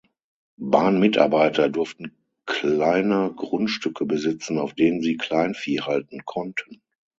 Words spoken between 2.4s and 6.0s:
kleine Grundstücke besitzen, auf denen sie Kleinvieh